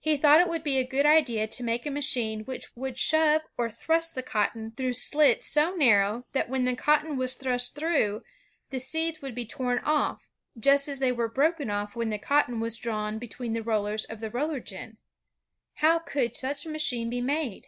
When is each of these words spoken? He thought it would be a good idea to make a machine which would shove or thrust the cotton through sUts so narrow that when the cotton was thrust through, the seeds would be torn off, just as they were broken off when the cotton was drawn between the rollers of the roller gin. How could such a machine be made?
He 0.00 0.18
thought 0.18 0.42
it 0.42 0.50
would 0.50 0.62
be 0.62 0.76
a 0.76 0.86
good 0.86 1.06
idea 1.06 1.46
to 1.46 1.64
make 1.64 1.86
a 1.86 1.90
machine 1.90 2.40
which 2.44 2.76
would 2.76 2.98
shove 2.98 3.40
or 3.56 3.70
thrust 3.70 4.14
the 4.14 4.22
cotton 4.22 4.72
through 4.72 4.92
sUts 4.92 5.46
so 5.46 5.74
narrow 5.74 6.26
that 6.32 6.50
when 6.50 6.66
the 6.66 6.76
cotton 6.76 7.16
was 7.16 7.36
thrust 7.36 7.74
through, 7.74 8.20
the 8.68 8.78
seeds 8.78 9.22
would 9.22 9.34
be 9.34 9.46
torn 9.46 9.78
off, 9.78 10.28
just 10.60 10.88
as 10.88 10.98
they 10.98 11.10
were 11.10 11.30
broken 11.30 11.70
off 11.70 11.96
when 11.96 12.10
the 12.10 12.18
cotton 12.18 12.60
was 12.60 12.76
drawn 12.76 13.18
between 13.18 13.54
the 13.54 13.62
rollers 13.62 14.04
of 14.04 14.20
the 14.20 14.28
roller 14.30 14.60
gin. 14.60 14.98
How 15.76 16.00
could 16.00 16.36
such 16.36 16.66
a 16.66 16.70
machine 16.70 17.08
be 17.08 17.22
made? 17.22 17.66